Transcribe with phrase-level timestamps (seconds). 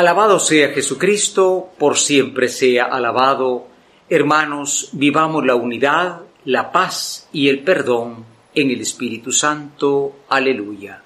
[0.00, 3.66] Alabado sea Jesucristo, por siempre sea alabado.
[4.08, 8.24] Hermanos, vivamos la unidad, la paz y el perdón
[8.54, 10.20] en el Espíritu Santo.
[10.30, 11.02] Aleluya.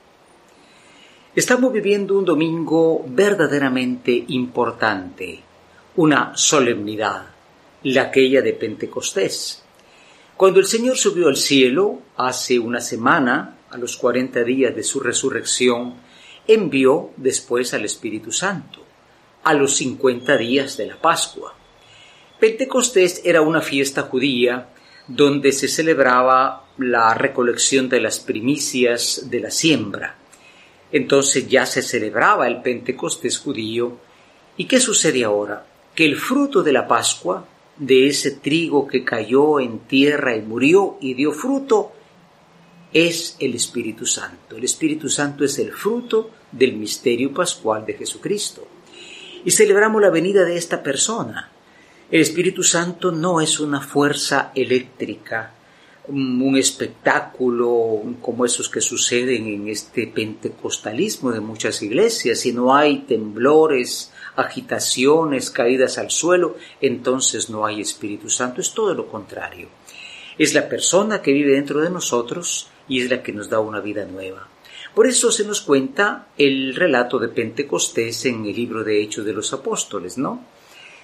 [1.34, 5.40] Estamos viviendo un domingo verdaderamente importante,
[5.96, 7.26] una solemnidad,
[7.82, 9.64] la aquella de Pentecostés.
[10.36, 15.00] Cuando el Señor subió al cielo, hace una semana, a los cuarenta días de su
[15.00, 15.94] resurrección,
[16.46, 18.83] envió después al Espíritu Santo,
[19.44, 21.54] a los cincuenta días de la Pascua.
[22.40, 24.68] Pentecostés era una fiesta judía
[25.06, 30.16] donde se celebraba la recolección de las primicias de la siembra.
[30.90, 33.98] Entonces ya se celebraba el Pentecostés judío.
[34.56, 35.66] ¿Y qué sucede ahora?
[35.94, 40.96] Que el fruto de la Pascua, de ese trigo que cayó en tierra y murió
[41.00, 41.92] y dio fruto,
[42.92, 44.56] es el Espíritu Santo.
[44.56, 48.66] El Espíritu Santo es el fruto del misterio pascual de Jesucristo.
[49.44, 51.50] Y celebramos la venida de esta persona.
[52.10, 55.52] El Espíritu Santo no es una fuerza eléctrica,
[56.08, 62.40] un espectáculo como esos que suceden en este pentecostalismo de muchas iglesias.
[62.40, 68.60] Si no hay temblores, agitaciones, caídas al suelo, entonces no hay Espíritu Santo.
[68.60, 69.68] Es todo lo contrario.
[70.38, 73.80] Es la persona que vive dentro de nosotros y es la que nos da una
[73.80, 74.48] vida nueva.
[74.94, 79.32] Por eso se nos cuenta el relato de Pentecostés en el libro de Hechos de
[79.32, 80.40] los Apóstoles, ¿no?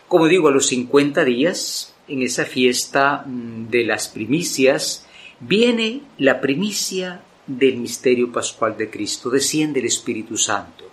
[0.06, 5.06] Como digo, a los 50 días, en esa fiesta mm, de las primicias,
[5.40, 10.84] viene la primicia del misterio pascual de Cristo, desciende el Espíritu Santo.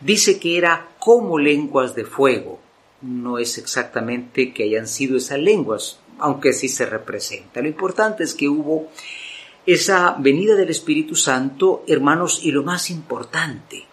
[0.00, 2.58] Dice que era como lenguas de fuego.
[3.02, 7.60] No es exactamente que hayan sido esas lenguas, aunque así se representa.
[7.60, 8.88] Lo importante es que hubo
[9.72, 13.84] esa venida del Espíritu Santo, hermanos, y lo más importante,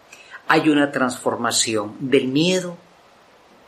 [0.47, 2.77] hay una transformación del miedo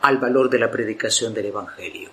[0.00, 2.10] al valor de la predicación del Evangelio.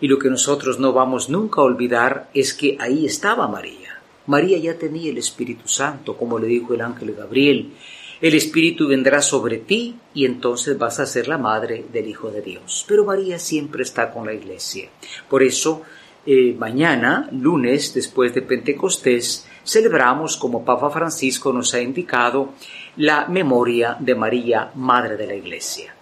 [0.00, 3.98] Y lo que nosotros no vamos nunca a olvidar es que ahí estaba María.
[4.26, 7.72] María ya tenía el Espíritu Santo, como le dijo el ángel Gabriel.
[8.20, 12.42] El Espíritu vendrá sobre ti y entonces vas a ser la madre del Hijo de
[12.42, 12.84] Dios.
[12.86, 14.90] Pero María siempre está con la iglesia.
[15.28, 15.82] Por eso
[16.26, 22.54] eh, mañana, lunes, después de Pentecostés, celebramos, como Papa Francisco nos ha indicado,
[22.96, 25.94] la memoria de María, Madre de la Iglesia.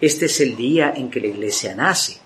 [0.00, 2.18] Este es el día en que la Iglesia nace.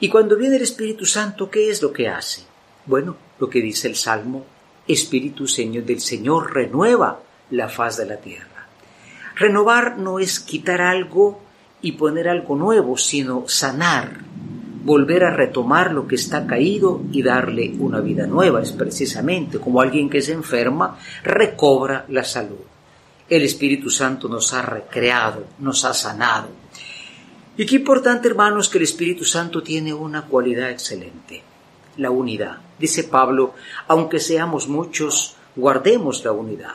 [0.00, 2.42] Y cuando viene el Espíritu Santo, ¿qué es lo que hace?
[2.86, 4.44] Bueno, lo que dice el Salmo,
[4.88, 7.20] Espíritu Señor del Señor renueva
[7.50, 8.68] la faz de la tierra.
[9.36, 11.40] Renovar no es quitar algo
[11.82, 14.20] y poner algo nuevo, sino sanar,
[14.84, 18.62] volver a retomar lo que está caído y darle una vida nueva.
[18.62, 22.60] Es precisamente como alguien que se enferma recobra la salud.
[23.28, 26.48] El Espíritu Santo nos ha recreado, nos ha sanado.
[27.56, 31.42] Y qué importante, hermanos, que el Espíritu Santo tiene una cualidad excelente,
[31.96, 32.58] la unidad.
[32.78, 33.54] Dice Pablo,
[33.88, 36.74] aunque seamos muchos, guardemos la unidad.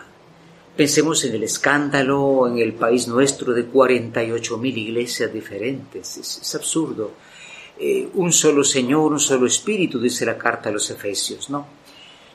[0.75, 6.17] Pensemos en el escándalo en el país nuestro de 48 mil iglesias diferentes.
[6.17, 7.11] es absurdo
[7.79, 11.65] eh, un solo Señor, un solo Espíritu, dice la carta a los Efesios, ¿no?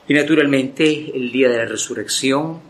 [0.07, 2.61] Y naturalmente, el día de la resurrección,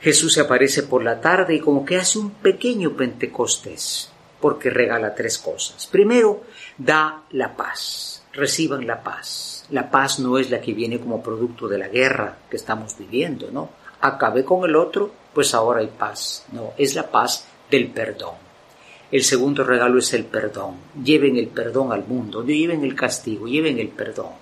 [0.00, 5.14] Jesús se aparece por la tarde y como que hace un pequeño Pentecostés, porque regala
[5.14, 5.86] tres cosas.
[5.86, 6.42] Primero,
[6.76, 9.64] da la paz, reciban la paz.
[9.70, 13.50] La paz no es la que viene como producto de la guerra que estamos viviendo,
[13.50, 13.70] ¿no?
[14.00, 16.44] Acabé con el otro, pues ahora hay paz.
[16.52, 18.34] No, es la paz del perdón.
[19.12, 20.76] El segundo regalo es el perdón.
[21.04, 24.32] Lleven el perdón al mundo, lleven el castigo, lleven el perdón.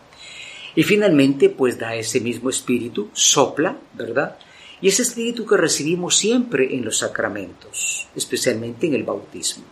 [0.76, 4.36] Y finalmente, pues da ese mismo espíritu, sopla, ¿verdad?
[4.80, 9.64] Y ese espíritu que recibimos siempre en los sacramentos, especialmente en el bautismo.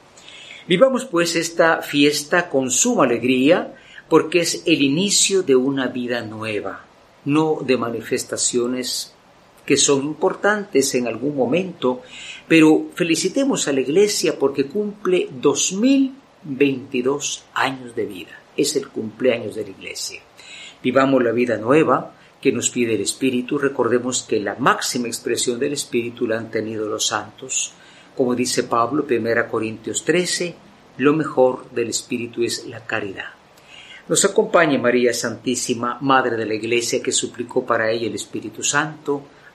[0.67, 3.77] Vivamos pues esta fiesta con suma alegría,
[4.09, 6.85] porque es el inicio de una vida nueva,
[7.25, 9.15] no de manifestaciones
[9.69, 12.01] que son importantes en algún momento,
[12.49, 18.31] pero felicitemos a la Iglesia porque cumple 2022 años de vida.
[18.57, 20.23] Es el cumpleaños de la Iglesia.
[20.83, 23.59] Vivamos la vida nueva que nos pide el Espíritu.
[23.59, 27.75] Recordemos que la máxima expresión del Espíritu la han tenido los santos.
[28.17, 30.55] Como dice Pablo, 1 Corintios 13,
[30.97, 33.35] lo mejor del Espíritu es la caridad.
[34.09, 39.25] Nos acompañe María Santísima, Madre de la Iglesia, que suplicó para ella el Espíritu Santo